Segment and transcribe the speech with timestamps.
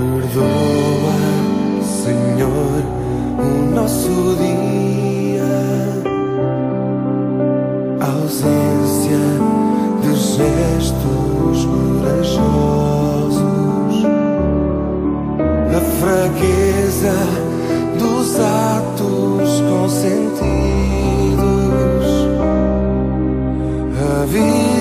[0.00, 1.20] Perdoa,
[1.82, 2.80] Senhor,
[3.38, 3.44] o
[3.74, 5.44] nosso dia,
[8.00, 9.20] a ausência
[10.00, 12.46] de gestos corajosos,
[15.76, 17.16] a fraqueza
[17.98, 20.40] dos atos consentidos,
[24.00, 24.79] a vida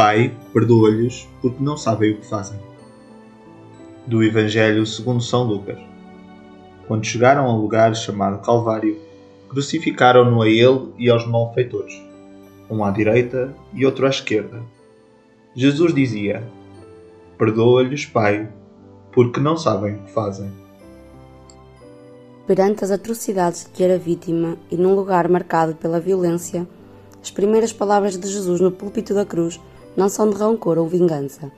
[0.00, 2.58] Pai, perdoa-lhes, porque não sabem o que fazem.
[4.06, 5.78] Do Evangelho segundo São Lucas.
[6.88, 8.98] Quando chegaram ao lugar chamado Calvário,
[9.50, 11.92] crucificaram-no a ele e aos malfeitores,
[12.70, 14.62] um à direita e outro à esquerda.
[15.54, 16.48] Jesus dizia:
[17.36, 18.48] Perdoa-lhes, Pai,
[19.12, 20.50] porque não sabem o que fazem.
[22.46, 26.66] Perante as atrocidades de que era vítima e num lugar marcado pela violência,
[27.22, 29.60] as primeiras palavras de Jesus no púlpito da cruz
[29.96, 31.50] não são de rancor ou vingança,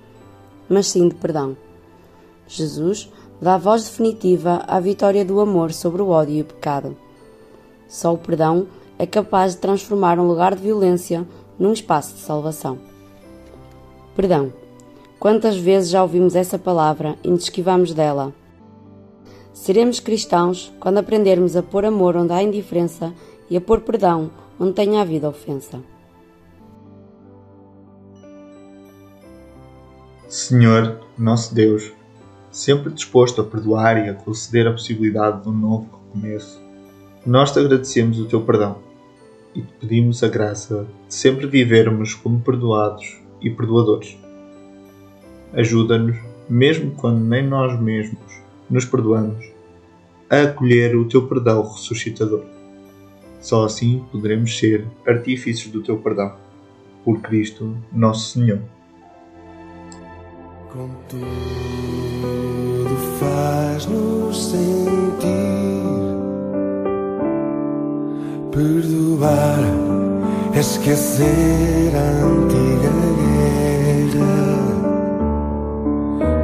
[0.69, 1.57] mas sim de perdão.
[2.47, 6.97] Jesus dá a voz definitiva à vitória do amor sobre o ódio e o pecado.
[7.89, 8.67] Só o perdão
[8.99, 11.27] é capaz de transformar um lugar de violência
[11.59, 12.79] num espaço de salvação.
[14.15, 14.53] Perdão.
[15.19, 18.35] Quantas vezes já ouvimos essa palavra e nos esquivamos dela?
[19.53, 23.13] Seremos cristãos quando aprendermos a pôr amor onde há indiferença
[23.49, 25.81] e a pôr perdão onde tenha havido ofensa.
[30.33, 31.93] Senhor, nosso Deus,
[32.51, 36.59] sempre disposto a perdoar e a conceder a possibilidade de um novo recomeço,
[37.27, 38.79] nós te agradecemos o teu perdão
[39.55, 44.17] e te pedimos a graça de sempre vivermos como perdoados e perdoadores.
[45.53, 46.17] Ajuda-nos,
[46.49, 49.45] mesmo quando nem nós mesmos nos perdoamos,
[50.31, 52.43] a acolher o teu perdão ressuscitador.
[53.39, 56.35] Só assim poderemos ser artífices do teu perdão.
[57.05, 58.63] Por Cristo, nosso Senhor.
[60.73, 61.23] Com tudo
[63.21, 64.63] faz-nos sentir.
[68.51, 69.59] Perdoar
[70.55, 72.91] é esquecer a antiga
[74.09, 74.33] guerra.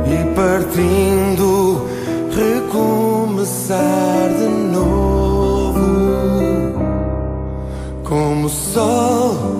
[0.05, 1.89] E partindo
[2.37, 3.79] recomeçar
[4.37, 5.89] de novo.
[8.05, 9.59] Como o sol